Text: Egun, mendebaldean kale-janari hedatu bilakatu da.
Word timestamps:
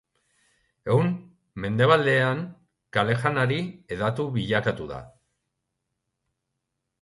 Egun, 0.93 1.09
mendebaldean 1.65 2.41
kale-janari 2.97 3.59
hedatu 3.97 4.27
bilakatu 4.39 4.89
da. 4.95 5.03